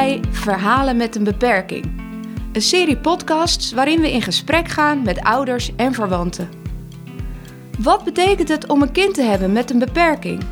[0.00, 1.84] bij Verhalen met een beperking.
[2.52, 6.48] Een serie podcasts waarin we in gesprek gaan met ouders en verwanten.
[7.78, 10.42] Wat betekent het om een kind te hebben met een beperking?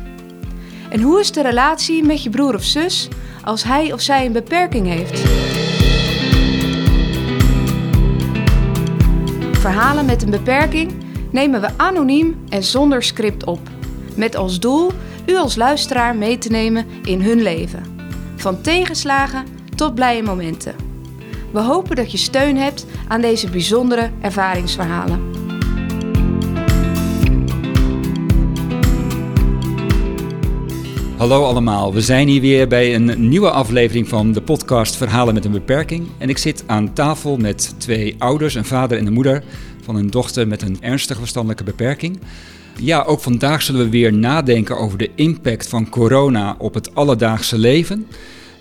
[0.89, 3.07] En hoe is de relatie met je broer of zus
[3.43, 5.19] als hij of zij een beperking heeft?
[9.59, 10.91] Verhalen met een beperking
[11.31, 13.69] nemen we anoniem en zonder script op.
[14.15, 14.91] Met als doel
[15.25, 17.98] u als luisteraar mee te nemen in hun leven.
[18.39, 20.75] Van tegenslagen tot blije momenten.
[21.51, 25.21] We hopen dat je steun hebt aan deze bijzondere ervaringsverhalen.
[31.17, 35.45] Hallo allemaal, we zijn hier weer bij een nieuwe aflevering van de podcast Verhalen met
[35.45, 36.07] een beperking.
[36.17, 39.43] En ik zit aan tafel met twee ouders, een vader en een moeder
[39.81, 42.19] van een dochter met een ernstige verstandelijke beperking.
[42.81, 47.57] Ja, ook vandaag zullen we weer nadenken over de impact van corona op het alledaagse
[47.57, 48.07] leven.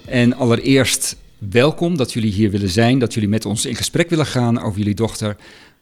[0.09, 4.27] En allereerst welkom dat jullie hier willen zijn, dat jullie met ons in gesprek willen
[4.27, 5.37] gaan over jullie dochter.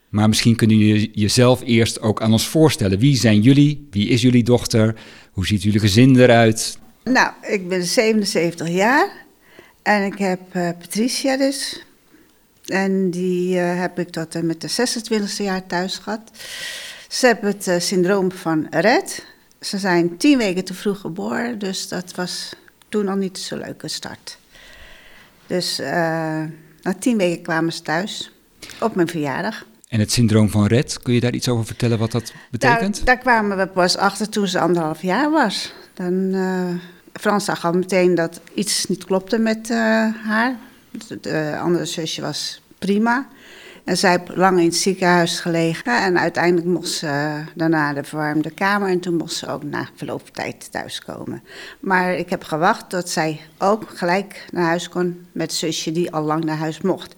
[0.08, 2.98] Maar misschien kunnen jullie jezelf eerst ook aan ons voorstellen.
[2.98, 3.86] Wie zijn jullie?
[3.90, 4.94] Wie is jullie dochter?
[5.32, 6.78] Hoe ziet jullie gezin eruit?
[7.04, 9.12] Nou, ik ben 77 jaar
[9.82, 11.84] en ik heb uh, Patricia dus.
[12.66, 16.20] En die uh, heb ik tot en met de 26e jaar thuis gehad.
[17.08, 19.26] Ze hebben het uh, syndroom van Red.
[19.60, 22.52] Ze zijn tien weken te vroeg geboren, dus dat was
[22.88, 24.38] toen al niet zo'n leuke start.
[25.46, 25.78] Dus
[26.82, 28.30] na tien weken kwamen ze thuis
[28.80, 29.64] op mijn verjaardag.
[29.88, 32.96] En het syndroom van Red, kun je daar iets over vertellen wat dat betekent?
[32.96, 35.72] Daar, daar kwamen we pas achter toen ze anderhalf jaar was.
[35.94, 36.74] Dan, uh,
[37.12, 39.76] Frans zag al meteen dat iets niet klopte met uh,
[40.24, 40.56] haar.
[41.20, 43.28] De andere zusje was prima.
[43.86, 46.02] En zij heeft lang in het ziekenhuis gelegen.
[46.02, 48.88] En uiteindelijk mocht ze daarna de verwarmde kamer.
[48.88, 51.42] En toen mocht ze ook na verloop van tijd thuiskomen.
[51.80, 56.22] Maar ik heb gewacht tot zij ook gelijk naar huis kon met zusje die al
[56.22, 57.12] lang naar huis mocht.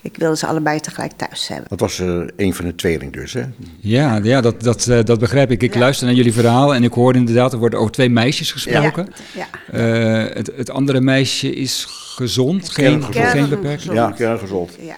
[0.00, 1.68] Ik wilde ze allebei tegelijk thuis hebben.
[1.68, 3.44] Dat was uh, een van de tweeling dus, hè?
[3.80, 5.62] Ja, ja dat, dat, uh, dat begrijp ik.
[5.62, 5.80] Ik ja.
[5.80, 9.08] luister naar jullie verhaal en ik hoorde inderdaad, er worden over twee meisjes gesproken.
[9.34, 9.46] Ja.
[9.72, 10.26] ja.
[10.26, 13.94] Uh, het, het andere meisje is gezond, geen, geen beperking?
[13.94, 14.76] Ja, kerngezond.
[14.80, 14.96] Ja,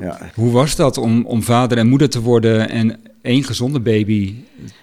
[0.00, 0.18] Ja.
[0.34, 4.34] Hoe was dat om, om vader en moeder te worden en één gezonde baby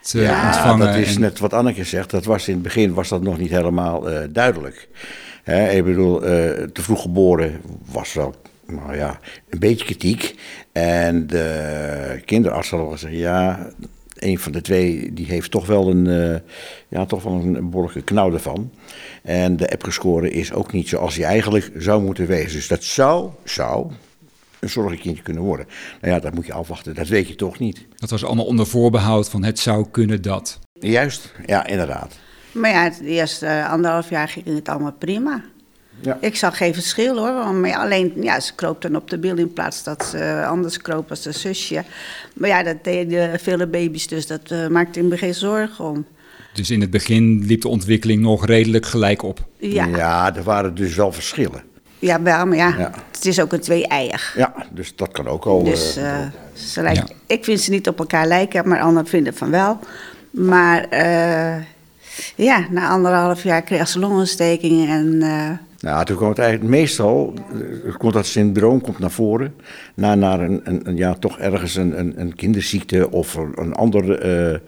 [0.02, 0.88] te ja, ontvangen?
[0.88, 1.22] dat is en...
[1.22, 2.10] net wat Anneke zegt.
[2.10, 4.90] Dat was in het begin was dat nog niet helemaal duidelijk.
[5.44, 8.36] Hè, ik bedoel, te vroeg geboren was wel
[8.68, 9.20] nou ja,
[9.50, 10.36] een beetje kritiek.
[10.72, 13.70] En de kinderarts had al gezegd, ja,
[14.18, 16.36] een van de twee die heeft toch wel een, uh,
[16.88, 18.72] ja, toch wel een behoorlijke knauw ervan.
[19.24, 22.52] En de app-gescore is ook niet zoals hij eigenlijk zou moeten wezen.
[22.52, 23.92] Dus dat zou, zou
[24.64, 25.66] een zorgenkindje kunnen worden.
[26.02, 27.86] Nou ja, dat moet je afwachten, dat weet je toch niet.
[27.96, 30.60] Dat was allemaal onder voorbehoud van het zou kunnen dat.
[30.80, 32.20] Juist, ja, inderdaad.
[32.52, 35.44] Maar ja, het eerste anderhalf jaar ging het allemaal prima.
[36.02, 36.18] Ja.
[36.22, 37.54] Ik zag geen verschil hoor.
[37.54, 41.10] Maar alleen, ja, ze kroop dan op de bil in plaats dat ze anders kroop
[41.10, 41.84] als de zusje.
[42.34, 46.06] Maar ja, dat deden vele baby's, dus dat uh, maakte ik me geen zorgen om.
[46.54, 49.48] Dus in het begin liep de ontwikkeling nog redelijk gelijk op?
[49.58, 51.64] Ja, ja er waren dus wel verschillen.
[52.04, 52.92] Ja, wel, maar ja, ja.
[53.12, 54.34] het is ook een twee-eier.
[54.36, 55.64] Ja, dus dat kan ook al.
[55.64, 56.18] Dus uh,
[56.54, 57.16] ze lijken, ja.
[57.36, 59.80] ik vind ze niet op elkaar lijken, maar anderen vinden van wel.
[60.32, 61.64] Maar uh,
[62.36, 65.18] ja, na anderhalf jaar kreeg ze longontsteking en...
[65.80, 67.34] Nou, toen kwam het eigenlijk meestal,
[67.98, 69.56] komt dat syndroom komt naar voren,
[69.94, 74.26] na naar een, een, een ja, toch ergens een, een, een kinderziekte of een ander
[74.26, 74.60] uh,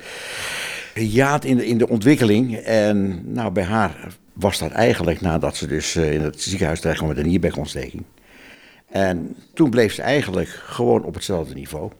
[0.94, 2.56] jaad in de, in de ontwikkeling.
[2.56, 7.10] En nou, bij haar was dat eigenlijk nadat ze dus in het ziekenhuis terecht kwam
[7.10, 8.04] met een nierbekontsteking.
[8.90, 11.92] En toen bleef ze eigenlijk gewoon op hetzelfde niveau.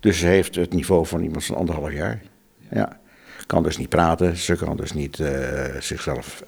[0.00, 2.22] Dus ze heeft het niveau van iemand van anderhalf jaar.
[2.70, 2.98] Ja
[3.48, 5.28] kan dus niet praten, ze kan dus niet uh,
[5.80, 6.42] zichzelf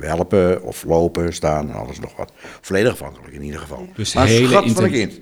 [0.00, 2.32] helpen of lopen, staan en alles nog wat.
[2.60, 3.88] Volledig afhankelijk in ieder geval.
[3.94, 5.20] Dus maar hele schat van een kind.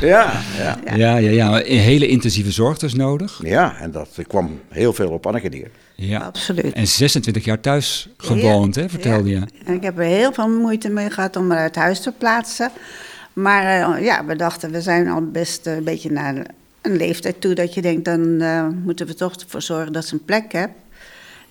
[0.00, 0.78] ja, ja.
[0.96, 3.40] Ja, ja, ja, een hele intensieve zorg dus nodig.
[3.42, 5.70] Ja, en dat kwam heel veel op Anneke neer.
[5.96, 6.72] Ja, absoluut.
[6.72, 8.80] En 26 jaar thuis gewoond, ja.
[8.80, 9.38] hè, vertelde ja.
[9.38, 9.64] je.
[9.64, 12.70] En ik heb er heel veel moeite mee gehad om haar uit huis te plaatsen.
[13.32, 16.46] Maar uh, ja, we dachten, we zijn al best een beetje naar
[16.80, 20.14] een leeftijd toe dat je denkt, dan uh, moeten we toch ervoor zorgen dat ze
[20.14, 20.72] een plek heeft.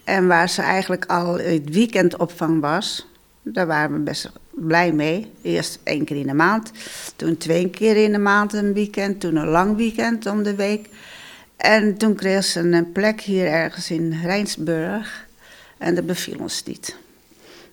[0.04, 3.08] En waar ze eigenlijk al het weekendopvang was,
[3.42, 5.32] daar waren we best blij mee.
[5.42, 6.72] Eerst één keer in de maand,
[7.16, 10.90] toen twee keer in de maand een weekend, toen een lang weekend om de week.
[11.58, 15.26] En toen kreeg ze een plek hier ergens in Rijnsburg
[15.78, 16.96] en dat beviel ons niet.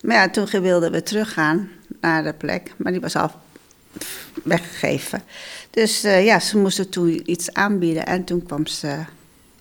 [0.02, 1.68] Maar ja, toen wilden we teruggaan
[2.00, 3.30] naar de plek, maar die was al
[4.44, 5.22] weggegeven.
[5.70, 8.98] Dus uh, ja, ze moesten toen iets aanbieden en toen kwam ze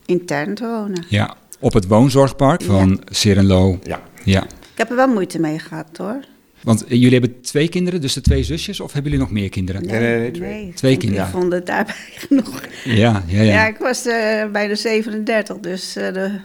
[0.05, 1.05] intern te wonen.
[1.07, 3.13] Ja, op het woonzorgpark van ja.
[3.13, 3.79] Serenlo.
[3.83, 4.01] Ja.
[4.23, 4.43] ja.
[4.43, 6.19] Ik heb er wel moeite mee gehad hoor.
[6.63, 9.49] Want eh, jullie hebben twee kinderen, dus de twee zusjes, of hebben jullie nog meer
[9.49, 9.85] kinderen?
[9.85, 10.71] Nee, nee, nee, twee.
[10.75, 11.27] Twee Ik kinderen.
[11.27, 11.95] vond het daarbij
[12.27, 12.61] genoeg.
[12.83, 13.67] Ja, ja, Ja, ja.
[13.67, 16.39] ik was eh, bij de 37, dus eh, de,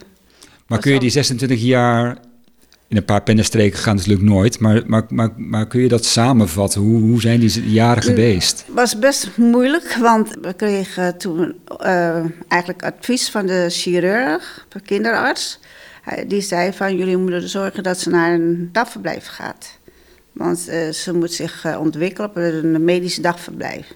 [0.67, 2.17] Maar kun je die 26 jaar
[2.89, 4.59] in een paar pennenstreken gaan, dat lukt nooit.
[4.59, 6.81] Maar, maar, maar, maar kun je dat samenvatten?
[6.81, 8.65] Hoe, hoe zijn die jaren geweest?
[8.67, 15.59] was best moeilijk, want we kregen toen eh, eigenlijk advies van de chirurg, de kinderarts.
[16.03, 19.76] Hij- Die zei van jullie moeten zorgen dat ze naar een dagverblijf gaat.
[20.37, 23.87] Want eh, ze moet zich eh, ontwikkelen op een medisch dagverblijf.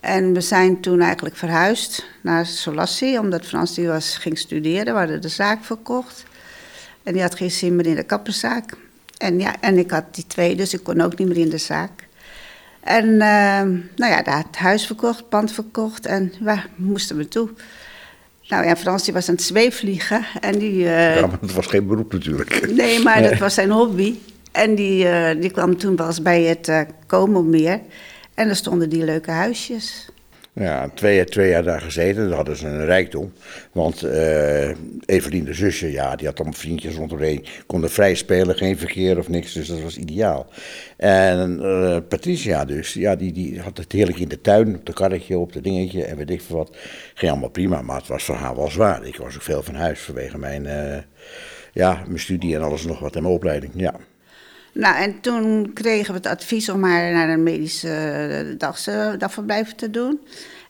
[0.00, 4.92] En we zijn toen eigenlijk verhuisd naar Solassi, omdat Frans die was, ging studeren.
[4.92, 6.24] We hadden de zaak verkocht.
[7.02, 8.76] En die had geen zin meer in de kapperszaak.
[9.18, 11.58] En, ja, en ik had die twee, dus ik kon ook niet meer in de
[11.58, 11.90] zaak.
[12.80, 17.28] En ehm, nou ja, daar het huis verkocht, het pand verkocht en waar moesten we
[17.28, 17.48] toe?
[18.48, 20.86] Nou ja, Frans die was aan het zweefvliegen en die...
[20.88, 22.70] eh, Ja, maar het was geen beroep natuurlijk.
[22.70, 24.14] Nee, maar dat was zijn hobby.
[24.54, 27.80] En die, eh, die kwam toen eens bij het uh, Komermeer.
[28.34, 30.08] En er stonden die leuke huisjes.
[30.52, 33.32] Ja, twee, twee jaar daar gezeten, dat hadden ze een rijkdom.
[33.72, 34.68] Want eh
[35.06, 37.44] Evelien, de zusje, ja, die had allemaal vriendjes rondomheen.
[37.66, 40.46] Konden vrij spelen, geen verkeer of niks, dus dat was ideaal.
[40.96, 41.62] En
[42.08, 45.52] Patricia dus, ja, die, die had het heerlijk in de tuin, op de karretje, op
[45.52, 46.76] de dingetje en weet ik veel wat.
[47.14, 49.06] Ging allemaal prima, maar het was voor haar wel zwaar.
[49.06, 50.66] Ik was ook veel van huis vanwege mijn,
[51.72, 53.94] ja, mijn studie en alles nog wat en mijn opleiding, ja.
[54.74, 59.90] Nou, en toen kregen we het advies om haar naar een medische eh, dagverblijf te
[59.90, 60.20] doen.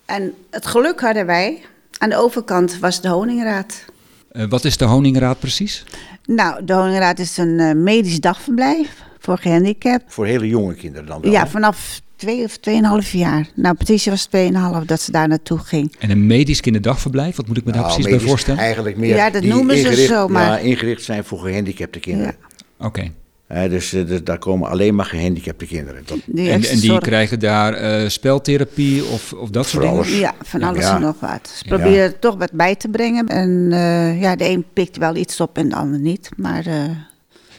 [0.04, 1.62] En het geluk hadden wij,
[1.98, 3.84] aan de overkant was de Honingraad.
[4.30, 5.84] Eh, wat is de Honingraad precies?
[6.24, 10.10] Nou, de Honingraad is een eh, medisch dagverblijf voor gehandicapten.
[10.12, 11.32] Voor hele jonge kinderen dan wel.
[11.32, 13.46] Ja, vanaf twee of tweeënhalf jaar.
[13.54, 15.96] Nou, Patricia was tweeënhalf dat ze daar naartoe ging.
[15.98, 18.60] En een medisch kinderdagverblijf, wat moet ik me daar Nou, precies bij voorstellen?
[18.60, 22.34] Eigenlijk meer Ja, dat die noemen ze zo, maar- Ja, ingericht zijn voor gehandicapte kinderen.
[22.78, 23.10] Oké.
[23.48, 26.02] Dus, eh, dus daar komen alleen maar gehandicapte kinderen.
[26.06, 27.00] Dat, Die En, en die zorg.
[27.02, 29.96] krijgen daar eh, speltherapie of, of dat soort dingen?
[29.98, 30.18] alles.
[30.18, 30.94] Ja, van alles Ja.
[30.94, 31.48] en nog wat.
[31.56, 31.76] Ze Ja.
[31.76, 33.26] proberen er toch wat bij te brengen.
[33.26, 36.28] En eh, ja, de een pikt wel iets op en de ander niet.
[36.36, 36.74] Maar eh,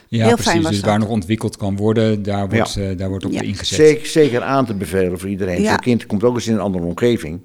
[0.08, 0.50] Ja, Heel precies.
[0.50, 0.90] fijn was dus dat.
[0.90, 3.40] waar nog ontwikkeld kan worden, daar wordt, eh, daar wordt op Ja.
[3.40, 3.66] ingezet.
[3.78, 5.62] zeker, zeker aan te bevelen voor iedereen.
[5.62, 5.68] Ja.
[5.68, 7.40] Zo'n kind komt ook eens in een andere omgeving.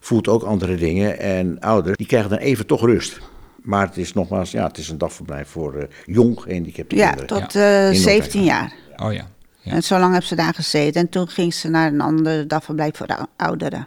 [0.00, 1.18] Voelt ook andere dingen.
[1.18, 3.18] En ouders, die krijgen dan even toch rust.
[3.68, 7.42] Maar het is nogmaals, ja, het is een dagverblijf voor eh, jong gehandicapte ja, kinderen.
[7.42, 8.72] tot eh, In 17 Noordwijk.
[8.96, 9.08] jaar.
[9.08, 9.28] Oh ja.
[9.60, 9.72] Ja.
[9.72, 11.00] En zo lang heb ze daar gezeten.
[11.00, 13.86] En toen ging ze naar een ander dagverblijf voor ou- ouderen.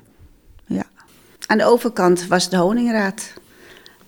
[0.65, 0.83] Ja.
[1.45, 3.33] Aan de overkant was de Honingraad.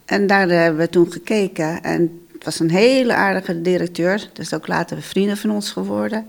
[0.05, 1.83] En daar hebben we toen gekeken.
[1.83, 4.29] En het was een hele aardige directeur.
[4.33, 6.27] Dus ook later vrienden van ons geworden.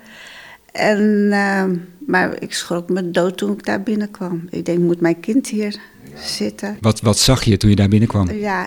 [0.73, 1.65] En, eh,
[2.07, 4.47] maar ik schrok me dood toen ik daar binnenkwam.
[4.51, 5.79] Ik denk, moet mijn kind hier
[6.23, 6.77] zitten?
[6.81, 8.31] Wat, wat zag je toen je daar binnenkwam?
[8.31, 8.67] Ja,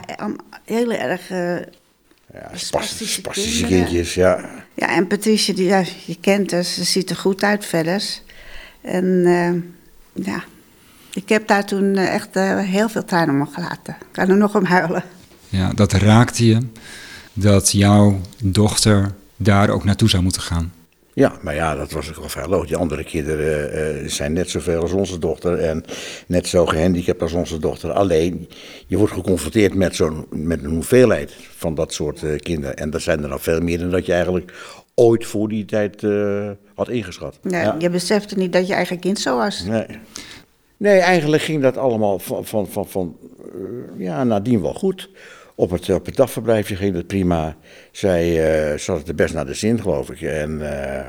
[0.65, 1.29] heel erg...
[1.29, 1.55] eh,
[2.33, 3.21] Ja, Spastische
[3.65, 4.49] kindjes, ja.
[4.73, 8.03] Ja, en Patricia, die, ja, je kent haar, ze ziet er goed uit verder.
[8.81, 10.43] En eh, ja,
[11.13, 13.95] ik heb daar toen eh, echt eh, heel veel tranen om gelaten.
[13.99, 15.03] Ik kan er nog om huilen.
[15.49, 16.59] Ja, dat raakte je,
[17.33, 20.73] dat jouw dochter daar ook naartoe zou moeten gaan.
[21.17, 22.67] Ja, maar ja, dat was ook wel vrij logisch.
[22.67, 25.83] Die andere kinderen eh, zijn net zoveel als onze dochter en
[26.27, 27.91] net zo gehandicapt als onze dochter.
[27.91, 28.49] Alleen,
[28.87, 32.75] je wordt geconfronteerd met, zo'n, met een hoeveelheid van dat soort eh, kinderen.
[32.75, 34.53] En dat zijn er nog veel meer dan dat je eigenlijk
[34.95, 37.39] ooit voor die tijd eh, had ingeschat.
[37.41, 37.75] Ja, Ja.
[37.79, 39.63] Je besefte niet dat je eigen kind zo was.
[39.63, 39.85] Nee.
[40.77, 45.09] nee, eigenlijk ging dat allemaal van, van, van, van eh, ja, nadien wel goed.
[45.55, 47.55] Op het, op het dagverblijfje ging het prima.
[47.91, 50.21] Zij eh zat het er best naar de zin, geloof ik.
[50.21, 51.05] En eh,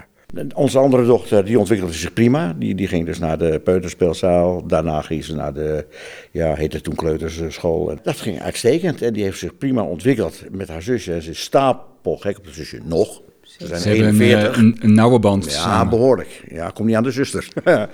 [0.54, 2.54] onze andere dochter, die ontwikkelde zich prima.
[2.58, 4.66] Die, die ging dus naar de peuterspeelzaal.
[4.66, 5.86] Daarna ging ze naar de,
[6.30, 7.90] ja, heette toen kleuterschool.
[7.90, 9.02] En dat ging uitstekend.
[9.02, 11.12] En die heeft zich prima ontwikkeld met haar zusje.
[11.12, 13.20] En ze is stapelgek op de zusje nog.
[13.42, 14.50] Ze zijn Ze een, 41.
[14.56, 15.88] eh, een, een nauwe band Ja, samen.
[15.90, 16.44] behoorlijk.
[16.50, 17.48] Ja, kom niet aan de zuster.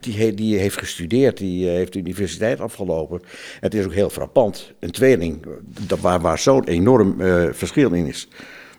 [0.00, 3.20] die, die heeft gestudeerd, die eh, heeft de universiteit afgelopen.
[3.60, 4.72] Het is ook heel frappant.
[4.78, 5.46] Een tweeling,
[5.86, 8.28] dat waar, waar zo'n enorm eh, verschil in is.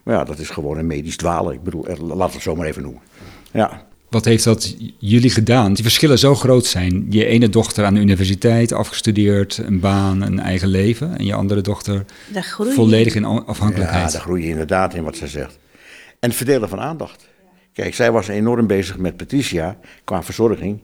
[0.05, 1.53] Maar ja, dat is gewoon een medisch dwalen.
[1.53, 3.01] Ik bedoel, laten we het zo maar even noemen.
[3.51, 5.73] Ja, Wat heeft dat jullie gedaan?
[5.73, 7.05] Die verschillen zo groot zijn.
[7.09, 11.17] Je ene dochter aan de universiteit, afgestudeerd, een baan, een eigen leven.
[11.17, 12.05] En je andere dochter
[12.73, 14.11] volledig in ja afhankelijkheid.
[14.11, 15.59] daar groei je inderdaad in wat zij zegt.
[16.19, 17.27] En het verdelen van aandacht.
[17.73, 20.81] Kijk, zij was enorm bezig met Patricia qua verzorging.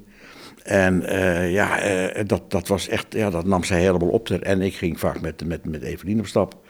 [0.63, 4.25] En eh, ja, eh, dat, dat was echt, ja, dat nam zij helemaal op.
[4.25, 6.65] ter- En ik ging vaak met, met, met Evelien op stap.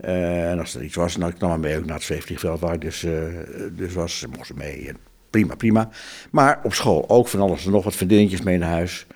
[0.00, 2.60] Eh, en als er iets was, nou, ik nam haar mee ook naar het zweefvliegveld
[2.60, 3.12] waar ik dus, eh,
[3.72, 4.18] dus was.
[4.18, 4.88] Ze mocht ze mee.
[4.88, 4.96] En
[5.30, 5.88] prima, prima.
[6.30, 9.06] Maar op school ook van alles en nog wat vriendinnetjes mee naar huis.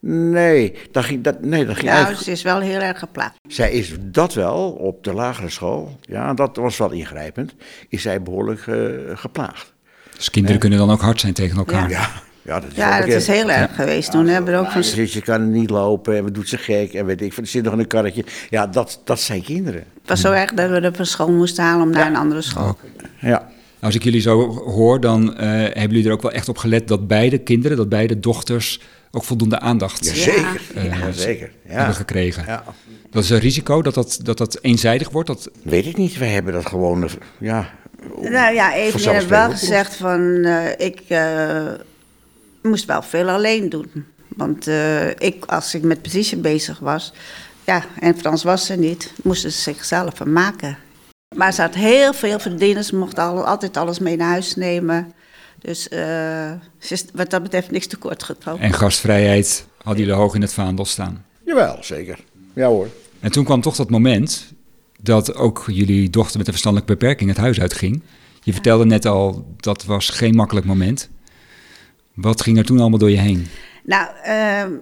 [0.00, 2.24] Nee, dat ging, dat, nee, dat ging Nou, eigenlijk...
[2.24, 3.34] ze is wel heel erg geplaagd.
[3.48, 7.54] Zij is dat wel op de lagere school, ja, dat was wel ingrijpend,
[7.88, 8.76] is zij behoorlijk eh,
[9.14, 9.74] geplaagd.
[10.16, 11.90] Dus kinderen kunnen dan ook hard zijn tegen elkaar.
[11.90, 12.10] Ja.
[12.48, 14.26] Ja, ja dat is, Ja, dat heel erg geweest toen.
[14.26, 14.80] Hebben we er ook van...
[14.80, 17.36] Dus je kan niet lopen en we doet ze gek en weet ik.
[17.36, 18.24] Er zit nog in een karretje.
[18.50, 19.80] Ja, dat, dat zijn kinderen.
[20.00, 22.42] Het was zo erg dat we er van school moesten halen om naar een andere
[22.42, 22.76] school.
[23.20, 23.48] Ja.
[23.80, 26.88] Als ik jullie zo hoor, dan eh, hebben jullie er ook wel echt op gelet
[26.88, 30.60] dat beide kinderen, dat beide dochters ook voldoende aandacht Jazeker.
[30.74, 31.50] eh, Ja, zeker.
[31.66, 31.92] hebben Ja.
[31.92, 32.44] gekregen.
[32.46, 32.64] Ja.
[33.10, 35.28] Dat is een risico dat dat, dat dat eenzijdig wordt.
[35.28, 36.18] Dat, Weet ik niet.
[36.18, 37.70] Wij hebben dat gewoon, eh, ja...
[38.20, 40.44] Nou ja, even heeft wel gezegd van...
[40.44, 41.66] eh, ik eh,
[42.68, 44.04] moest wel veel alleen doen.
[44.28, 47.12] Want eh, ik, als ik met Patricia bezig was...
[47.64, 50.78] Ja, en Frans was er niet, moesten ze zichzelf vermaken.
[51.36, 52.84] Maar ze had heel veel verdienen.
[52.84, 55.12] Ze mocht al, altijd alles mee naar huis nemen.
[55.58, 55.98] Dus eh,
[56.78, 58.60] ze is wat dat betreft niks tekort gekomen.
[58.60, 61.24] en gastvrijheid hadden jullie hoog in het vaandel staan.
[61.44, 62.18] Jawel, zeker.
[62.54, 62.88] Ja hoor.
[63.20, 64.52] En toen kwam toch dat moment
[65.00, 68.02] dat ook jullie dochter met een verstandelijke beperking het huis uitging.
[68.42, 71.08] Je vertelde net al, dat was geen makkelijk moment.
[72.20, 73.46] Wat ging er toen allemaal door je heen?
[73.84, 74.72] Nou, ehm,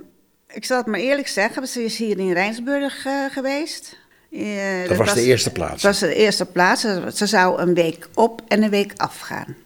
[0.48, 1.66] ik zal het maar eerlijk zeggen.
[1.66, 3.98] Ze is hier in Rijnsburg eh, geweest.
[4.32, 5.82] Eh, Dat was de eerste plaats.
[5.82, 6.80] Dat was de eerste plaats.
[7.14, 9.56] Ze, zou een week op en een week afgaan.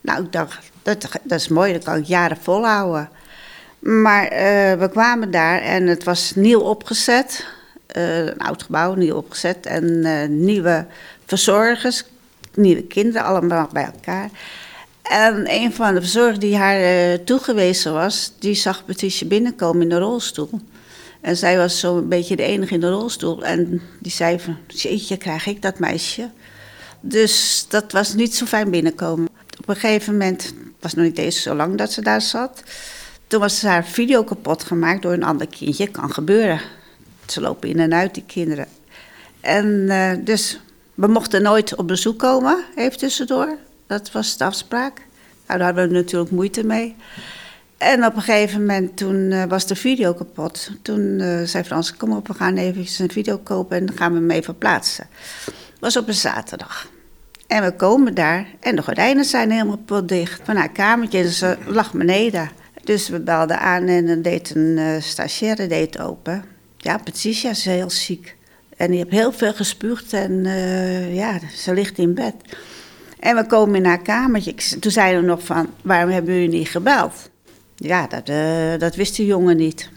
[0.00, 3.08] Nou, ik dacht, dat, dat is mooi, dat kan ik jaren volhouden.
[3.78, 7.46] Maar eh, we kwamen daar en het was nieuw opgezet.
[7.86, 9.66] Eh, een oud gebouw, nieuw opgezet.
[9.66, 10.86] En eh, nieuwe
[11.26, 12.04] verzorgers,
[12.54, 14.30] nieuwe kinderen, allemaal bij elkaar.
[15.08, 19.88] En een van de verzorgers die haar eh, toegewezen was, die zag Patricia binnenkomen in
[19.88, 20.50] de rolstoel.
[21.20, 23.44] En zij was zo'n beetje de enige in de rolstoel.
[23.44, 26.30] En die zei van, jeetje, krijg ik dat meisje?
[27.00, 29.28] Dus dat was niet zo fijn binnenkomen.
[29.58, 32.62] Op een gegeven moment, het was nog niet eens zo lang dat ze daar zat...
[33.26, 35.88] toen was haar video kapot gemaakt door een ander kindje.
[35.90, 36.60] Kan gebeuren.
[37.26, 38.66] Ze lopen in en uit, die kinderen.
[39.40, 40.60] En eh, dus,
[40.94, 43.58] we mochten nooit op bezoek komen, even tussendoor.
[43.88, 44.98] Dat was de afspraak.
[45.46, 46.96] Nou, daar hadden we natuurlijk moeite mee.
[47.78, 50.70] En op een gegeven moment, toen eh, was de video kapot.
[50.82, 54.12] Toen eh, zei Frans, kom op, we gaan even een video kopen en dan gaan
[54.12, 55.06] we hem even plaatsen.
[55.80, 56.88] was op een zaterdag.
[57.46, 60.40] En we komen daar en de gordijnen zijn helemaal dicht.
[60.44, 62.50] Van haar kamertje en ze lag beneden.
[62.84, 66.44] Dus we belden aan en deed een eh stagiaire deed open.
[66.76, 68.36] Ja, Patricia is heel ziek.
[68.76, 70.44] En die heeft heel veel gespuugd en
[71.14, 72.34] ja, ze ligt in bed.
[73.20, 74.54] En we komen in haar kamertje.
[74.80, 77.30] Toen zeiden we nog van, waarom hebben jullie niet gebeld?
[77.76, 79.90] Ja, dat, eh, dat wist de jongen niet.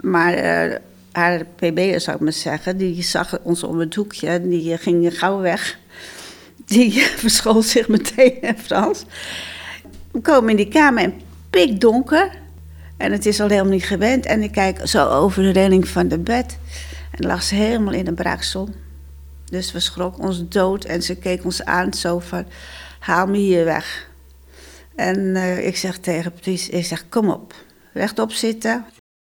[0.00, 0.76] Maar eh,
[1.12, 5.18] haar pb'er, zou ik maar zeggen, die zag ons om het hoekje die eh, ging
[5.18, 5.78] gauw weg.
[6.66, 9.04] Die verschool zich meteen in Frans.
[10.10, 11.14] We komen in die kamer en
[11.50, 12.30] pikdonker.
[12.96, 14.26] En het is al helemaal niet gewend.
[14.26, 16.58] En ik kijk zo over de relling van de bed.
[17.10, 18.68] En lag ze helemaal in een braaksel.
[19.50, 22.46] Dus we schrokken ons dood en ze keek ons aan zo van,
[22.98, 24.08] haal me hier weg.
[24.94, 27.54] En eh, ik zeg tegen Patrice, ik zeg, kom op,
[27.92, 28.84] rechtop zitten.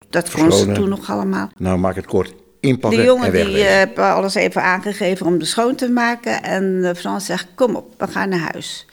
[0.09, 1.49] Dat kon ze toen nog allemaal.
[1.57, 2.33] Nou, maak het kort.
[2.59, 6.43] Inpakken Die jongen en die eh, heeft alles even aangegeven om de schoon te maken.
[6.43, 8.85] En eh, Frans zegt, kom op, we gaan naar huis.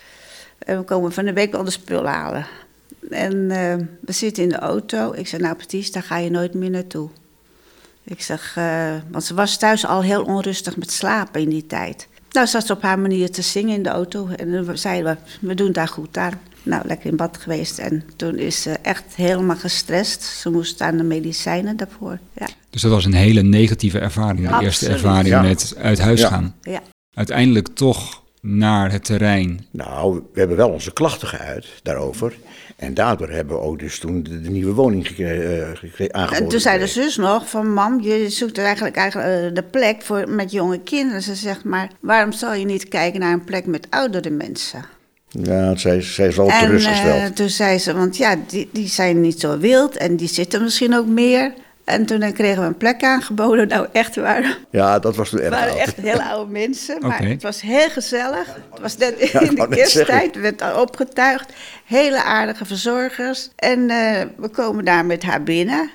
[0.59, 2.47] En we komen van de week wel de spullen halen.
[3.11, 3.49] En
[4.00, 5.12] we zitten in de auto.
[5.12, 7.09] Ik zeg, nou Patrice, daar ga je nooit meer naartoe.
[8.04, 12.09] Ik zeg, eh, want ze was thuis al heel onrustig met slapen in die tijd.
[12.30, 14.28] Nou, zat ze op haar manier te zingen in de auto.
[14.37, 16.40] En dan zeiden we, we doen daar goed aan.
[16.62, 17.78] Nou, lekker in bad geweest.
[17.78, 20.23] En toen is ze echt helemaal gestrest.
[20.23, 22.18] Ze moest aan de medicijnen daarvoor.
[22.37, 25.42] Ja, Dus dat was een hele negatieve ervaring, de eerste ervaring Ja.
[25.42, 26.28] met uit huis Ja.
[26.28, 26.54] gaan.
[26.62, 26.80] ja.
[27.14, 29.66] Uiteindelijk toch naar het terrein.
[29.71, 32.35] Nou, we hebben wel onze klachten geuit daarover.
[32.83, 36.45] En daardoor hebben we ook dus toen de, de nieuwe woning gekre- eh, gekre- aangeboden.
[36.45, 37.11] En toen zei de gekregen.
[37.11, 41.23] zus nog van mam, je zoekt eigenlijk, eigenlijk eh, de plek voor, met jonge kinderen.
[41.23, 44.85] Ze zegt maar, waarom zal je niet kijken naar een plek met oudere mensen?
[45.29, 47.21] Ja, zij, zij is wel en gerustgesteld.
[47.21, 50.62] eh, toen zei ze, want ja, die, die zijn niet zo wild en die zitten
[50.62, 51.53] misschien ook meer.
[51.85, 53.69] En toen eh, kregen we een plek aangeboden.
[53.69, 54.59] Nou, echt waar.
[54.71, 57.91] ja, dat was toen Het erg waren echt hele oude mensen, maar het was heel
[57.91, 58.47] gezellig.
[58.71, 61.53] Het was net Ja, in de kersttijd, werd al opgetuigd.
[61.85, 63.49] Hele aardige verzorgers.
[63.57, 65.91] En eh, we komen daar met haar binnen.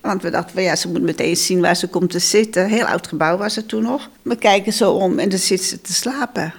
[0.00, 2.66] Want we dachten, van, ja, ze moet meteen zien waar ze komt te zitten.
[2.66, 4.08] Heel oud gebouw was het toen nog.
[4.22, 6.54] We kijken zo om en dan zit ze te slapen.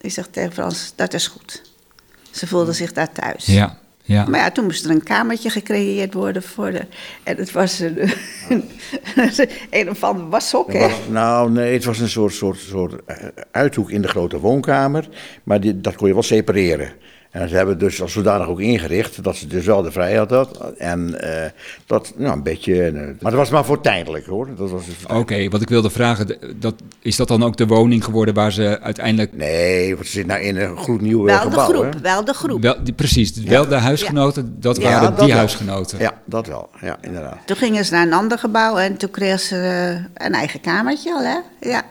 [0.00, 1.62] Ik zeg tegen Frans, dat is goed.
[2.30, 3.46] Ze voelde zich daar thuis.
[3.46, 4.26] Ja, ja.
[4.26, 6.86] Maar ja, toen moest er een kamertje gecreëerd worden voor de...
[7.22, 8.10] En het was een,
[9.70, 10.78] een of ander washok, hè?
[10.80, 13.16] was- nou, nee, het was een soort, soort, soort eh,
[13.50, 15.08] uithoek in de grote woonkamer.
[15.44, 16.92] Maar die, dat kon je wel separeren.
[17.36, 20.72] En ze hebben dus als zodanig ook ingericht dat ze dus wel de vrijheid had.
[20.78, 21.50] En eh,
[21.86, 22.82] dat, nou, een beetje.
[22.82, 24.48] eh, maar dat was maar voor tijdelijk hoor.
[24.56, 28.04] Dat was dus Oké, wat ik wilde vragen, dat, is dat dan ook de woning
[28.04, 29.36] geworden waar ze uiteindelijk...
[29.36, 31.68] Nee, want ze zit nou in een gloednieuw eh, Wel de gebouw.
[31.68, 32.00] groep, hè?
[32.00, 32.62] wel de groep.
[32.62, 35.36] Wel, die, precies, wel de huisgenoten, dat Ja, waren dat die wel.
[35.36, 35.98] huisgenoten.
[35.98, 36.68] Ja, dat wel.
[36.80, 37.38] Ja, inderdaad.
[37.44, 39.56] Toen gingen ze naar een ander gebouw en toen kregen ze
[40.14, 41.38] een eigen kamertje al, hè?
[41.70, 41.82] Ja,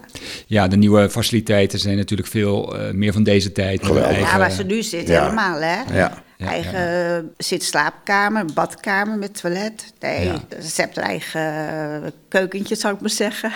[0.48, 3.86] Ja, de nieuwe faciliteiten zijn natuurlijk veel eh, meer van deze tijd.
[3.86, 5.54] Ja waar ze nu zit, Ja.
[5.54, 5.98] helemaal, hè?
[5.98, 6.24] Ja.
[6.38, 9.94] Ja, eigen eh, zit slaapkamer, badkamer met toilet.
[10.00, 10.40] Nee, Ja.
[10.50, 13.52] ze heeft haar eigen keukentje, zou ik maar zeggen.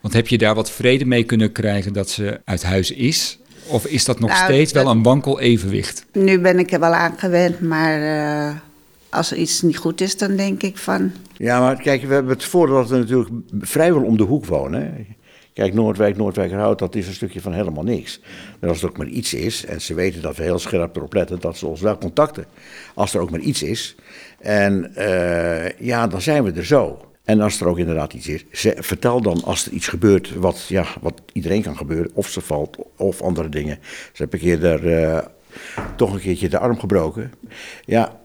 [0.00, 3.38] Want heb je daar wat vrede mee kunnen krijgen dat ze uit huis is?
[3.66, 6.04] Of is dat nog Nou, steeds wel een wankel evenwicht?
[6.12, 8.54] Nu ben ik er wel aan gewend, maar eh,
[9.10, 11.12] als er iets niet goed is, dan denk ik van...
[11.36, 15.06] Ja, maar kijk, we hebben het voordeel dat we natuurlijk vrijwel om de hoek wonen.
[15.52, 18.20] Kijk, Noordwijk, Noordwijkerhout, dat is een stukje van helemaal niks.
[18.60, 21.14] En als er ook maar iets is, en ze weten dat we heel scherp erop
[21.14, 22.44] letten, dat ze ons wel contacten.
[22.94, 23.94] Als er ook maar iets is.
[24.38, 27.06] En eh, ja, dan zijn we er zo.
[27.24, 28.44] En als er ook inderdaad iets is,
[28.76, 32.10] vertel dan als er iets gebeurt wat, ja, wat iedereen kan gebeuren.
[32.14, 33.78] Of ze valt, of andere dingen.
[34.12, 35.26] Ze heb keer daar, eh,
[35.96, 37.32] toch een keertje de arm gebroken.
[37.84, 38.20] Ja,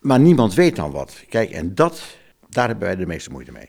[0.00, 1.24] maar niemand weet dan wat.
[1.28, 2.02] Kijk, en dat,
[2.50, 3.68] daar hebben wij de meeste moeite mee.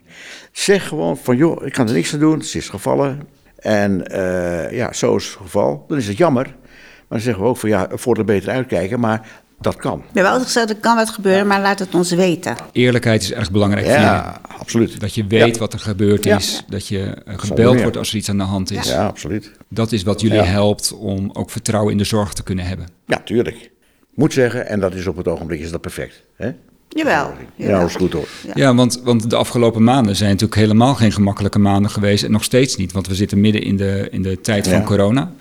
[0.52, 3.20] Zeg gewoon van, joh, ik kan er niks aan doen, ze is gevallen.
[3.56, 5.86] En eh, ja, zo is het geval.
[5.88, 6.46] Dan is het jammer.
[6.46, 9.98] Maar dan zeggen we ook van, ja, voor er beter uitkijken, maar dat kan.
[9.98, 12.56] We hebben altijd gezegd, er kan wat gebeuren, maar laat het ons weten.
[12.72, 13.86] Eerlijkheid is erg belangrijk.
[13.86, 15.00] Ja, absoluut.
[15.00, 15.60] Dat je weet Ja.
[15.60, 16.38] wat er gebeurd Ja.
[16.38, 16.64] is.
[16.68, 18.88] Dat je gebeld wordt als er iets aan de hand is.
[18.90, 19.52] Ja, absoluut.
[19.70, 20.44] Dat is wat jullie Ja.
[20.44, 22.88] helpt om ook vertrouwen in de zorg te kunnen hebben.
[23.06, 23.72] Ja, tuurlijk.
[24.16, 26.22] Moet zeggen, en dat is op het ogenblik is dat perfect.
[26.36, 26.52] Hè?
[26.96, 27.34] Jawel.
[27.56, 28.28] Ja, dat is goed hoor.
[28.46, 28.52] Ja.
[28.56, 32.24] Ja, want, want de afgelopen maanden zijn natuurlijk helemaal geen gemakkelijke maanden geweest.
[32.24, 34.84] En nog steeds niet, want we zitten midden in de, in de tijd van Ja.
[34.84, 35.32] corona.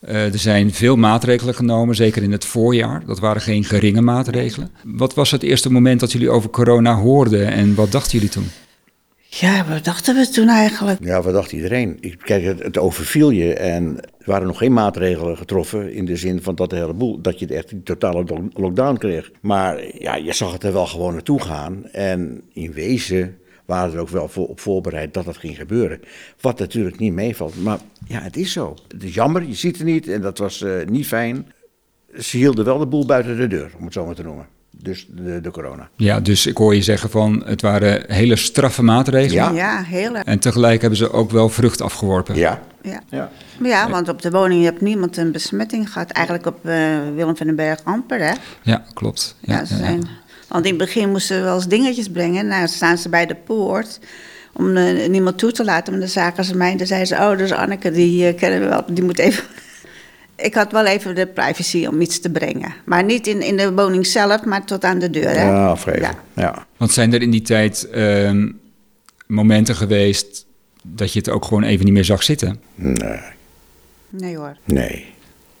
[0.00, 3.02] Eh, er zijn veel maatregelen genomen, zeker in het voorjaar.
[3.06, 4.70] Dat waren geen geringe maatregelen.
[4.84, 8.48] Wat was het eerste moment dat jullie over corona hoorden en wat dachten jullie toen?
[9.40, 11.04] Ja, wat dachten we toen eigenlijk?
[11.04, 12.16] Ja, wat dacht iedereen?
[12.22, 16.42] Kijk, het, het overviel je en er waren nog geen maatregelen getroffen in de zin
[16.42, 19.30] van dat de hele boel, dat je echt die totale lo- lockdown kreeg.
[19.40, 24.00] Maar ja, je zag het er wel gewoon naartoe gaan en in wezen waren er
[24.00, 26.00] ook wel voor, op voorbereid dat dat ging gebeuren.
[26.40, 28.74] Wat natuurlijk niet meevalt, maar ja, het is zo.
[28.88, 31.52] Het is jammer, je ziet het niet en dat was eh, niet fijn.
[32.18, 34.46] Ze hielden wel de boel buiten de deur, om het zo maar te noemen.
[34.86, 35.88] Dus de, de corona.
[35.96, 39.54] Ja, dus ik hoor je zeggen van het waren hele straffe maatregelen.
[39.54, 39.76] Ja.
[39.76, 40.24] Ja, heel erg.
[40.24, 42.36] En tegelijk hebben ze ook wel vrucht afgeworpen.
[42.36, 42.62] Ja.
[42.82, 43.02] Ja.
[43.10, 43.30] ja.
[43.62, 46.10] ja, want op de woning heeft niemand een besmetting gehad.
[46.10, 46.74] Eigenlijk op eh,
[47.14, 48.32] Willem van den Berg amper, hè?
[48.62, 49.36] Ja, klopt.
[49.40, 50.08] Ja, ze zijn...
[50.48, 52.46] Want in het begin moesten we wel eens dingetjes brengen.
[52.46, 54.00] Nou, staan ze bij de poort
[54.52, 55.92] om eh, niemand toe te laten.
[55.92, 57.14] Maar dan zagen ze mij en dan zeiden ze...
[57.14, 59.44] Oh, dus Anneke, die eh, kennen we wel, die moet even...
[60.36, 62.74] Ik had wel even de privacy om iets te brengen.
[62.84, 65.48] Maar niet in, in de woning zelf, maar tot aan de deur, hè?
[65.48, 66.00] Ja, afgeven.
[66.00, 66.14] Ja.
[66.34, 66.66] ja.
[66.76, 68.48] Want zijn er in die tijd ehm,
[69.26, 70.46] momenten geweest
[70.82, 72.60] dat je het ook gewoon even niet meer zag zitten?
[72.74, 73.20] Nee,
[74.08, 74.56] Nee hoor.
[74.64, 75.14] nee.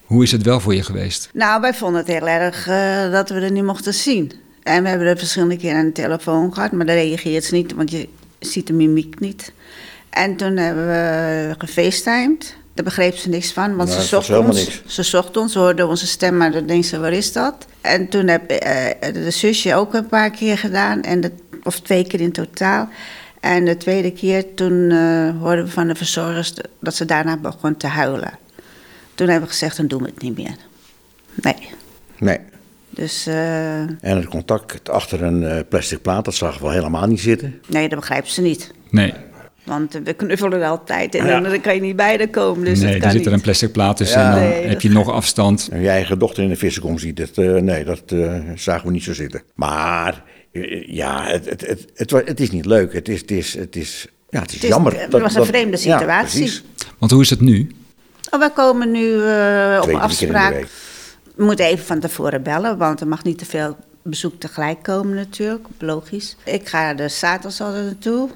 [0.04, 1.30] Hoe is het wel voor je geweest?
[1.32, 4.32] Nou, wij vonden het heel erg eh, dat we er niet mochten zien.
[4.62, 7.72] En we hebben er verschillende keren aan de telefoon gehad, maar dan reageert ze niet,
[7.72, 8.08] want je
[8.38, 9.52] ziet de mimiek niet.
[10.10, 12.56] En toen hebben we gefacetimed.
[12.76, 14.56] Daar begreep ze niks van, want Nee, ze zocht ons.
[14.56, 14.82] niks.
[14.86, 17.66] Ze zocht ons, hoorde onze stem, maar dan denkt ze, waar is dat?
[17.80, 22.06] En toen heb eh, de zusje ook een paar keer gedaan, en de, of twee
[22.06, 22.88] keer in totaal.
[23.40, 27.76] En de tweede keer, toen eh, hoorden we van de verzorgers dat ze daarna begon
[27.76, 28.38] te huilen.
[29.14, 30.56] Toen hebben we gezegd, dan doen we het niet meer.
[31.34, 31.68] Nee.
[32.18, 32.38] Nee.
[32.90, 37.20] Dus eh, En het contact achter een eh, plastic plaat, dat zag wel helemaal niet
[37.20, 37.60] zitten.
[37.66, 38.70] nee, dat begrijpen ze niet.
[38.90, 39.14] Nee,
[39.66, 41.40] Want we knuffelen altijd en Ja.
[41.40, 42.64] dan, dan kan je niet bij de komen.
[42.64, 43.26] Dus nee dat er kan zit niet.
[43.28, 44.26] er een plastic plaat tussen Ja.
[44.26, 45.68] en dan Nee, heb je nog afstand.
[45.72, 48.92] En je eigen dochter in de vissenkom ziet, dat, eh, nee, dat eh, zagen we
[48.92, 49.42] niet zo zitten.
[49.54, 52.92] Maar eh, ja, het, het, het, het, is niet leuk.
[52.92, 55.00] Het is, het is, het is, ja, het is, Het is- jammer.
[55.00, 56.38] het was een vreemde ja, situatie.
[56.40, 56.64] precies.
[56.98, 57.70] Want hoe is het nu?
[58.30, 60.52] Oh, we komen nu eh, op afspraak.
[60.52, 60.66] week.
[61.34, 65.14] We moeten even van tevoren bellen, want er mag niet te veel bezoek tegelijk komen
[65.14, 66.36] natuurlijk, logisch.
[66.44, 68.28] Ik ga de zaterdags altijd naartoe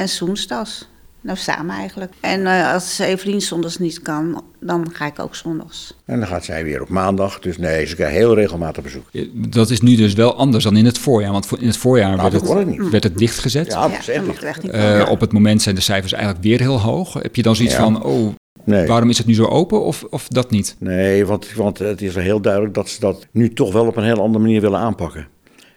[0.00, 0.88] en woensdags.
[1.22, 2.12] Nou, samen eigenlijk.
[2.20, 5.94] En eh, als Evelien zondags niet kan, dan ga ik ook zondags.
[6.04, 7.38] En dan gaat zij weer op maandag.
[7.38, 9.04] Dus nee, ze krijgen heel regelmatig bezoek.
[9.32, 11.32] Dat is nu dus wel anders dan in het voorjaar.
[11.32, 12.90] Want voor- in het voorjaar Nou, werd, het het, niet.
[12.90, 13.66] werd het dichtgezet.
[13.66, 14.72] Ja, ja, echt niet.
[14.72, 17.12] Eh, op het moment zijn de cijfers eigenlijk weer heel hoog.
[17.12, 17.80] Heb je dan zoiets Ja.
[17.82, 18.34] van, oh,
[18.64, 18.86] Nee.
[18.86, 20.76] waarom is het nu zo open of, of dat niet?
[20.78, 23.96] Nee, want, want het is wel heel duidelijk dat ze dat nu toch wel op
[23.96, 25.28] een heel andere manier willen aanpakken.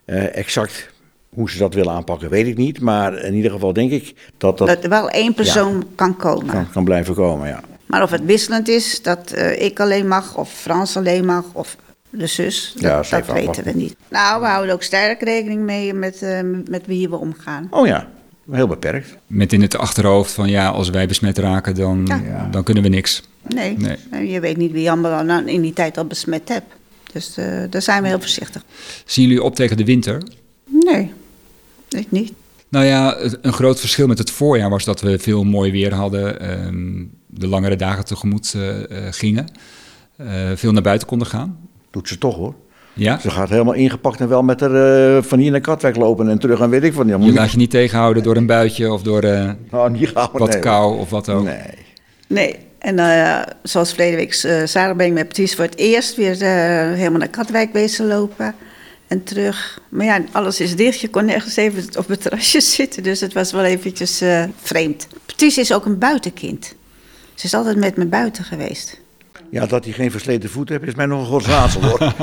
[0.06, 0.93] Eh, exact
[1.34, 2.80] hoe ze dat willen aanpakken, weet ik niet.
[2.80, 6.46] Maar in ieder geval denk ik dat dat, Dat er wel één persoon kan komen.
[6.46, 7.62] kan, kan blijven komen, ja.
[7.86, 11.78] Maar of het wisselend is, dat eh, ik alleen mag, of Frans alleen mag, of
[12.10, 12.74] de zus.
[12.78, 13.96] Ja, dat weten we niet.
[14.10, 17.68] Nou, we houden ook sterk rekening mee met, eh, met wie we omgaan.
[17.70, 18.08] Oh ja,
[18.52, 19.16] heel beperkt.
[19.28, 22.48] Met in het achterhoofd van ja, als wij besmet raken, dan, Ja.
[22.52, 23.24] dan kunnen we niks.
[23.48, 23.78] Nee,
[24.28, 26.74] je weet niet wie allemaal nou in die tijd al besmet hebt.
[27.14, 28.64] Dus eh, daar zijn we heel voorzichtig.
[29.06, 30.24] Zien jullie op tegen de winter?
[30.66, 31.12] Nee,
[32.14, 32.34] niet.
[32.70, 36.40] Nou ja, een groot verschil met het voorjaar was dat we veel mooi weer hadden,
[36.40, 39.52] ehm, de langere dagen tegemoet eh, eh, gingen,
[40.16, 41.58] eh, veel naar buiten konden gaan.
[41.92, 42.54] Doet ze toch hoor.
[42.94, 46.30] Ja, Ze gaat helemaal ingepakt en wel met haar eh, van hier naar Katwijk lopen
[46.30, 47.08] en terug en weet ik van.
[47.08, 50.50] Ja, je laat je niet tegenhouden door een buitje of door eh, Nou, niet wat
[50.50, 51.44] nee, kou of wat ook.
[51.44, 51.58] Nee.
[52.28, 56.16] Nee, en eh, zoals verleden week uh, zaterdag ben ik met Patrice voor het eerst
[56.16, 58.56] weer eh, helemaal naar Katwijk wezen lopen.
[59.14, 59.80] En terug.
[59.90, 61.00] Maar ja, alles is dicht.
[61.00, 63.04] Je kon nergens even op het terrasje zitten.
[63.04, 65.08] Dus het was wel eventjes eh, vreemd.
[65.26, 66.76] Patrice is ook een buitenkind.
[67.34, 69.02] Ze is altijd met me buiten geweest.
[69.50, 72.14] Ja, dat hij geen versleten voet heeft, is mij nog een godsraadsel hoor.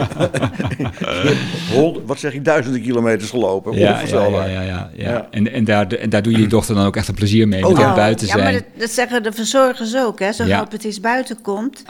[1.72, 3.78] Hond, wat zeg ik, duizenden kilometers gelopen.
[3.78, 4.90] Ja, ja, ja, ja, ja, ja.
[5.10, 5.28] Ja.
[5.30, 7.66] En, en, daar, en daar doe je je dochter dan ook echt een plezier mee,
[7.66, 7.94] Oh, met ja.
[7.94, 8.44] buiten ja, zijn.
[8.44, 10.18] maar dat, dat zeggen de verzorgers ook.
[10.18, 10.32] Hè.
[10.32, 10.64] Zo Ja.
[10.64, 11.82] Patrice buiten komt,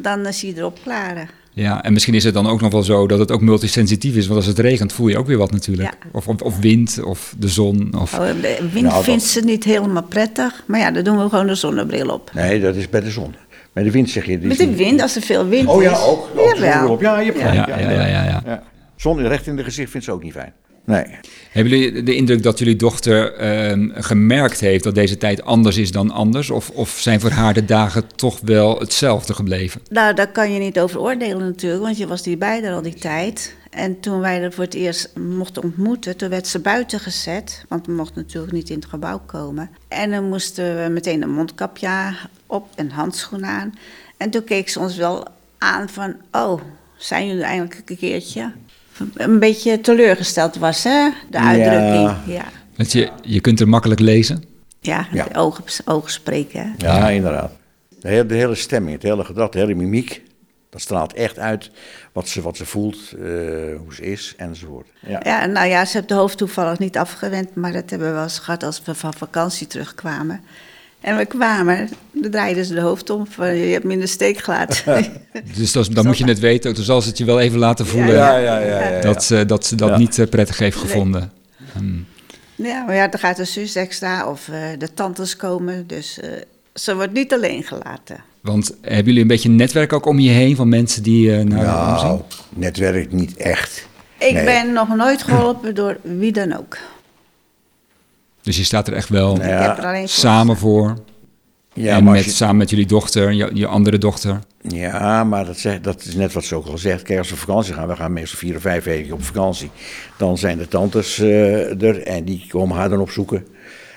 [0.00, 1.28] dan is hij erop klaren.
[1.58, 4.26] Ja, en misschien is het dan ook nog wel zo dat het ook multisensitief is.
[4.26, 5.88] Want als het regent voel je ook weer wat natuurlijk.
[6.02, 6.08] Ja.
[6.12, 7.92] Of, of, of wind, of de zon.
[8.00, 8.14] Of...
[8.18, 10.62] Oh, de wind Nou, dat- vindt ze niet helemaal prettig.
[10.66, 12.30] Maar ja, dan doen we gewoon de zonnebril op.
[12.34, 13.34] Nee, dat is bij de zon.
[13.72, 14.38] Bij de wind zeg je.
[14.38, 15.88] die Met de niet- wind, als er veel wind Oh is.
[15.88, 16.28] ja, ook.
[16.88, 17.00] op.
[17.00, 18.42] Ja, je hebt ja, ja, ja, ja.
[18.46, 18.62] ja.
[18.96, 20.52] Zon recht in de gezicht vindt ze ook niet fijn.
[20.88, 21.04] Nee.
[21.50, 25.92] Hebben jullie de indruk dat jullie dochter ehm, gemerkt heeft dat deze tijd anders is
[25.92, 26.50] dan anders?
[26.50, 29.80] Of, of zijn voor haar de dagen toch wel hetzelfde gebleven?
[29.90, 32.94] Nou, daar kan je niet over oordelen natuurlijk, want je was hierbij er al die
[32.94, 33.56] tijd.
[33.70, 37.64] En toen wij er voor het eerst mochten ontmoeten, toen werd ze buiten gezet.
[37.68, 39.70] Want we mochten natuurlijk niet in het gebouw komen.
[39.88, 43.74] En dan moesten we meteen een mondkapje op en handschoenen aan.
[44.16, 45.26] En toen keek ze ons wel
[45.58, 46.60] aan van, oh,
[46.96, 48.52] zijn jullie eindelijk een keertje?
[49.14, 52.16] Een beetje teleurgesteld was, hè, de uitdrukking.
[52.36, 52.44] Ja,
[52.76, 54.44] Dat je, je kunt er makkelijk lezen.
[54.80, 55.24] ja, Ja.
[55.24, 56.60] de ogen, ogen spreken.
[56.78, 56.86] hè.
[56.86, 57.52] Ja, inderdaad.
[58.00, 60.22] De hele, de hele stemming, het hele gedrag, de hele mimiek.
[60.70, 61.70] Dat straalt echt uit
[62.12, 63.20] wat ze, wat ze voelt, eh,
[63.78, 64.86] hoe ze is enzovoort.
[65.06, 65.20] Ja.
[65.24, 68.22] Ja, nou ja, ze heeft de hoofd toevallig niet afgewend, maar dat hebben we wel
[68.22, 70.40] eens gehad als we van vakantie terugkwamen.
[71.00, 74.06] En we kwamen, dan draaiden ze de hoofd om, van, je hebt me in de
[74.06, 75.04] steek gelaten.
[75.56, 76.74] Dus dat, dan moet je het weten.
[76.74, 79.00] Dan zal ze het je wel even laten voelen Ja, ja, ja, ja.
[79.00, 79.98] Dat, ze- dat ze dat Ja.
[79.98, 81.32] niet eh, prettig heeft gevonden.
[82.54, 86.30] ja, maar ja, dan gaat de zus extra of eh, de tantes komen, dus eh,
[86.74, 88.16] ze wordt niet alleen gelaten.
[88.40, 91.44] Want hebben jullie een beetje een netwerk ook om je heen van mensen die eh
[91.44, 92.22] naar Nou, omzien?
[92.48, 93.86] netwerk niet echt.
[94.18, 94.44] Ik Nee.
[94.44, 96.76] ben nog nooit geholpen door wie dan ook.
[98.48, 99.46] Dus je staat er echt wel Nee.
[99.46, 100.94] Ik Ja, heb er alleen voor samen voor.
[101.72, 104.38] Ja, en maar, met, je- samen met jullie dochter, je, je andere dochter.
[104.62, 107.02] ja, maar dat, zeg, dat is net wat ze ook al zegt.
[107.02, 109.70] Kijk, als we op vakantie gaan, we gaan meestal vier of vijf weken op vakantie.
[110.18, 113.46] Dan zijn de tantes eh, er en die komen haar dan opzoeken.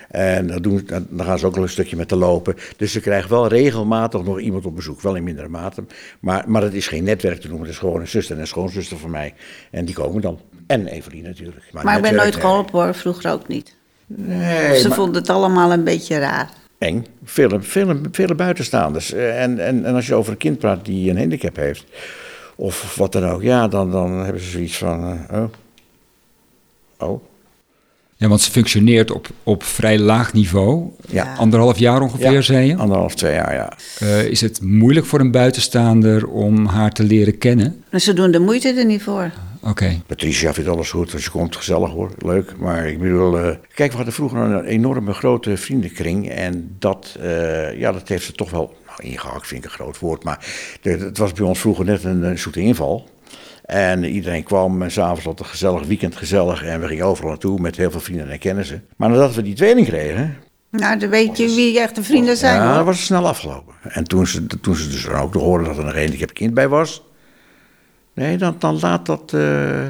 [0.10, 2.56] En dan, doen, dan gaan ze ook nog een stukje met te lopen.
[2.78, 5.02] Dus ze krijgt wel regelmatig nog iemand op bezoek.
[5.02, 5.84] Wel in mindere mate.
[6.20, 7.66] Maar, maar het is geen netwerk te noemen.
[7.66, 9.34] Het is gewoon een zuster en een schoonzuster van mij.
[9.72, 10.40] En die komen dan.
[10.68, 11.66] En Evelien natuurlijk.
[11.72, 12.42] Maar ik ben nooit nee.
[12.42, 13.80] geholpen hoor, vroeger ook niet.
[14.16, 16.50] Nee, Ze maar- vonden het allemaal een beetje raar.
[16.78, 17.06] eng.
[17.24, 19.14] Vele, vele, vele buitenstaanders.
[19.14, 21.84] Eh, En, en, en als je over een kind praat die een handicap heeft,
[22.56, 27.10] of wat dan ook, ja, dan, dan hebben ze zoiets van: eh, oh.
[27.10, 27.24] Oh.
[28.16, 30.90] Ja, want ze functioneert op, op vrij laag niveau.
[31.10, 31.36] Ja.
[31.38, 32.76] Anderhalf jaar ongeveer, Ja, zei je.
[32.76, 33.74] Anderhalf, twee jaar, ja.
[34.00, 37.84] Eh, is het moeilijk voor een buitenstaander om haar te leren kennen?
[37.92, 39.32] Ze doen de moeite er niet voor.
[39.64, 40.02] Oké.
[40.08, 42.58] Patricia vindt alles goed als je komt, gezellig hoor, leuk.
[42.58, 46.30] Maar ik bedoel, eh, kijk, we hadden vroeger een enorme grote vriendenkring.
[46.30, 50.00] En dat, eh, ja, dat heeft ze toch wel, nou, ingehakt vind ik een groot
[50.00, 50.24] woord.
[50.24, 50.46] Maar
[50.82, 53.10] de- het was bij ons vroeger net een, een zoete inval.
[53.66, 56.64] En iedereen kwam en s'avonds had een gezellig weekend gezellig.
[56.64, 58.84] En we gingen overal naartoe met heel veel vrienden en kennissen.
[58.98, 60.38] Maar nadat we die tweeling kregen,
[60.70, 63.74] Nou, dan weet je wie echte vrienden zijn ja, dan was het snel afgelopen.
[63.84, 66.68] En toen ze, toen ze dus dan ook hoorden dat er een gehandicapt kind bij
[66.68, 67.04] was.
[68.14, 69.88] Nee, dan, dan laat dat eh,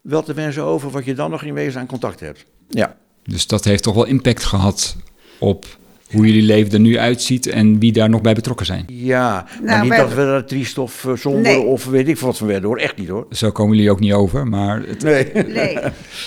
[0.00, 2.44] wel te wensen over wat je dan nog in wezen aan contact hebt.
[2.68, 2.96] Ja.
[3.22, 4.96] Dus dat heeft toch wel impact gehad
[5.38, 5.66] op
[6.10, 8.84] hoe jullie leven er nu uitziet en wie daar nog bij betrokken zijn.
[8.88, 11.60] Ja, maar Nou, niet wij- dat we er triest of eh, somber Nee.
[11.60, 12.78] of weet ik veel wat van werden hoor.
[12.78, 13.26] Echt niet hoor.
[13.30, 15.32] Zo komen jullie ook niet over, maar het, Nee.
[15.32, 15.78] Nee,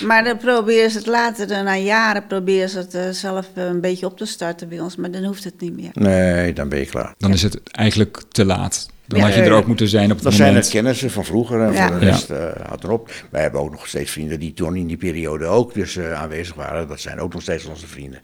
[0.06, 3.80] maar dan proberen ze het later, dan na jaren proberen ze het eh, zelf een
[3.80, 5.90] beetje op te starten bij ons, maar dan hoeft het niet meer.
[5.92, 7.14] Nee, dan ben je klaar.
[7.18, 8.88] dan is het eigenlijk te laat.
[9.06, 10.64] Dan Ja, had je er ook moeten zijn op het Dat zijn moment.
[10.64, 11.86] het kennissen van vroeger en Ja.
[11.88, 13.10] voor de rest eh houdt erop.
[13.30, 16.54] Wij hebben ook nog steeds vrienden die toen in die periode ook dus eh, aanwezig
[16.54, 16.88] waren.
[16.88, 18.20] Dat zijn ook nog steeds onze vrienden.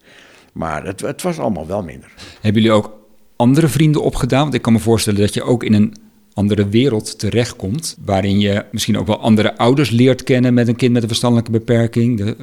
[0.53, 2.12] Maar het, het was allemaal wel minder.
[2.40, 2.93] Hebben jullie ook
[3.37, 4.43] andere vrienden opgedaan?
[4.43, 5.95] Want ik kan me voorstellen dat je ook in een
[6.35, 7.97] andere wereld terechtkomt.
[8.05, 11.51] Waarin je misschien ook wel andere ouders leert kennen met een kind met een verstandelijke
[11.53, 12.16] beperking.
[12.16, 12.37] De,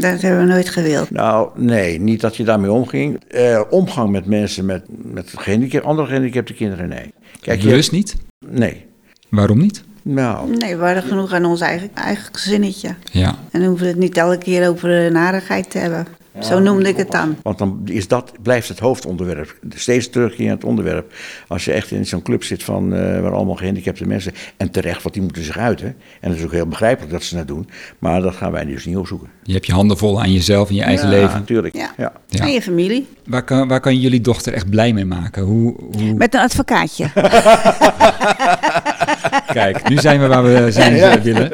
[0.00, 1.10] Dat hebben we nooit gewild.
[1.10, 3.22] Nou, nee, niet dat je daarmee omging.
[3.28, 7.12] Eh, omgang met mensen met, met gehandicap, andere gehandicapte kinderen, nee.
[7.40, 8.16] Kijk, je- bewust niet?
[8.50, 8.84] Nee.
[9.28, 9.84] Waarom niet?
[10.02, 12.94] Nou, Nee, we hadden genoeg aan ons eigen, eigen gezinnetje.
[13.12, 13.28] Ja.
[13.50, 16.06] En dan hoeven we het niet elke keer over de narigheid te hebben.
[16.40, 17.36] Zo noemde ik het dan.
[17.42, 19.58] Want dan is dat, blijft het hoofdonderwerp.
[19.74, 21.12] Steeds terugkerend onderwerp.
[21.48, 24.32] Als je echt in zo'n club zit van, eh, waar allemaal gehandicapte mensen.
[24.56, 25.86] En terecht, want die moeten zich uiten.
[26.20, 27.68] En het is ook heel begrijpelijk dat ze dat doen.
[27.98, 29.28] Maar dat gaan wij dus niet opzoeken.
[29.42, 31.38] Je hebt je handen vol aan jezelf en je eigen Ja, leven.
[31.38, 31.76] natuurlijk.
[31.76, 31.90] Ja.
[31.96, 32.12] Ja.
[32.28, 32.44] Ja.
[32.44, 33.06] En je familie.
[33.26, 35.42] Waar kan, waar kan jullie dochter echt blij mee maken?
[35.42, 36.14] Hoe, hoe...
[36.14, 37.10] Met een advocaatje.
[39.52, 41.52] Kijk, nu zijn we waar we zijn willen.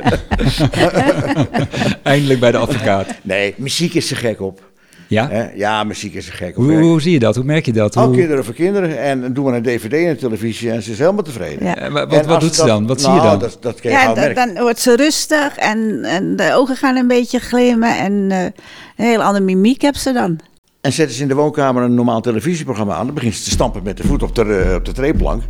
[2.02, 3.06] Eindelijk bij de advocaat.
[3.22, 4.71] Nee, muziek is ze gek op.
[5.12, 5.28] Ja?
[5.28, 5.50] Hè?
[5.54, 6.54] Ja, muziek is ze gek.
[6.54, 7.34] Hoe, hoe zie je dat?
[7.36, 7.96] Hoe merk je dat?
[7.96, 8.98] Al Hoe, kinderen voor kinderen.
[8.98, 11.66] En doen we een dvd en een televisie en ze is helemaal tevreden.
[11.66, 11.76] Ja.
[11.76, 12.86] Eh, En wat, wat doet ze dan?
[12.86, 13.38] Wat zie je nou, dan?
[13.38, 14.54] Dat, dat kan je Ja, dan, merken.
[14.54, 17.98] dan wordt ze rustig en, en de ogen gaan een beetje glimmen.
[17.98, 18.42] En eh,
[18.96, 20.38] een hele andere mimiek heeft ze dan.
[20.80, 23.06] En zetten ze in de woonkamer een normaal televisieprogramma aan.
[23.06, 25.42] Dan begint ze te stampen met de voet op de, eh, op de treeplank.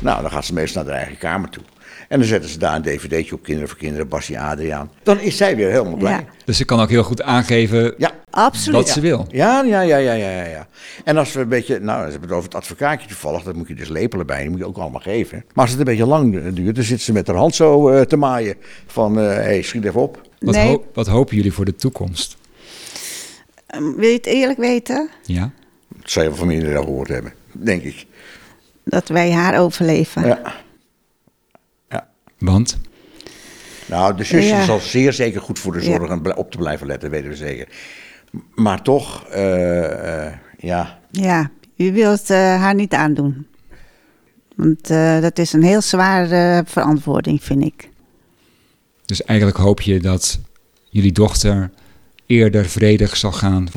[0.00, 1.62] Nou, dan gaat ze meestal naar haar eigen kamer toe.
[2.10, 4.90] En dan zetten ze daar een dvd'tje op Kinderen voor Kinderen, Bassie Adriaan.
[5.02, 6.12] Dan is zij weer helemaal blij.
[6.12, 6.24] Ja.
[6.44, 8.76] Dus ze kan ook heel goed aangeven Ja, Absoluut.
[8.80, 9.26] wat ze wil.
[9.30, 10.66] ja, ja, ja, ja, ja, ja, ja.
[11.04, 13.68] En als we een beetje, nou, ze hebben het over het advocaatje toevallig, dat moet
[13.68, 15.44] je dus lepelen bij, die moet je ook allemaal geven.
[15.54, 18.00] Maar als het een beetje lang duurt, dan zit ze met haar hand zo eh,
[18.00, 18.54] te maaien
[18.86, 20.28] van, hé, hey, schiet even op.
[20.38, 20.66] Wat, Nee.
[20.68, 22.36] ho- wat hopen jullie voor de toekomst?
[23.66, 25.08] Ehm, Wil je het eerlijk weten?
[25.22, 25.50] Ja?
[25.88, 28.06] Dat zou je van iedereen al gehoord hebben, denk ik.
[28.84, 30.26] Dat wij haar overleven.
[30.26, 30.40] Ja.
[32.40, 32.78] Want?
[33.86, 34.64] Nou, de zusje Ja.
[34.64, 35.84] zal zeer zeker goed voor de Ja.
[35.84, 37.68] zorg en op te blijven letten, weten we zeker.
[38.54, 43.46] Maar toch, eh, eh, ja, Ja, u wilt eh, haar niet aandoen.
[44.56, 47.88] Want eh, dat is een heel zware verantwoording, vind ik.
[49.06, 50.38] Dus eigenlijk hoop je dat
[50.88, 51.70] jullie dochter
[52.26, 53.68] eerder vredig zal gaan.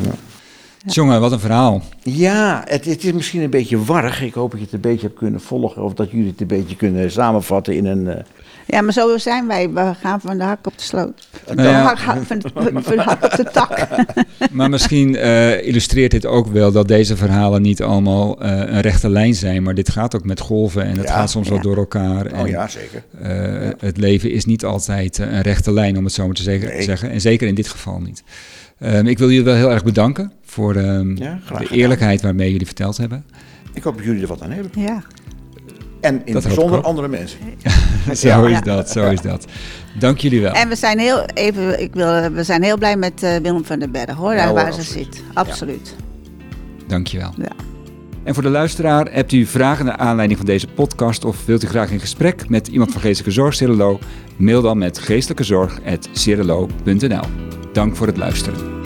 [0.86, 1.82] Jongen, wat een verhaal.
[2.02, 4.22] Ja, het, het is misschien een beetje warrig.
[4.22, 5.84] Ik hoop dat je het een beetje hebt kunnen volgen.
[5.84, 8.26] Of dat jullie het een beetje kunnen samenvatten in een...
[8.68, 9.70] Ja, maar zo zijn wij.
[9.70, 11.28] We gaan van de hak op de sloot.
[11.46, 11.82] Van de, Nou ja.
[11.84, 12.42] hak, van,
[12.84, 13.88] van de hak op de tak.
[14.52, 19.10] Maar misschien eh, illustreert dit ook wel dat deze verhalen niet allemaal eh, een rechte
[19.10, 19.64] lijn zijn.
[19.64, 21.14] Maar dit gaat ook met golven en het Ja.
[21.14, 22.26] gaat soms wel door elkaar.
[22.26, 23.04] En, oh ja, zeker.
[23.22, 26.68] eh, Het leven is niet altijd een rechte lijn, om het zo maar te zeggen.
[26.70, 26.82] Nee.
[26.84, 27.10] zeggen.
[27.10, 28.24] En zeker in dit geval niet.
[28.80, 32.98] Ehm, ik wil jullie wel heel erg bedanken voor ehm, de eerlijkheid waarmee jullie verteld
[32.98, 33.26] hebben.
[33.74, 34.72] Ik hoop dat jullie er wat aan hebben.
[34.82, 35.04] Ja.
[36.04, 37.40] En in Dat bijzonder andere mensen.
[38.14, 38.48] Zo Ja.
[38.48, 39.46] is dat, zo is dat.
[40.00, 40.52] Dank jullie wel.
[40.52, 43.80] En we zijn heel, even, ik wil, we zijn heel blij met eh, Willem van
[43.80, 45.24] den Berg, hoor, Ja, daar hoor, waar ze zit.
[45.34, 45.96] Absoluut.
[46.88, 47.34] Dank je wel.
[47.38, 47.48] Ja.
[48.24, 51.68] En voor de luisteraar, hebt u vragen naar aanleiding van deze podcast of wilt u
[51.68, 54.00] graag in gesprek met iemand van Geestelijke Zorg Cirelo?
[54.36, 57.24] Mail dan met geestelijkezorg.cirelo.nl.
[57.74, 58.83] Dank voor het luisteren.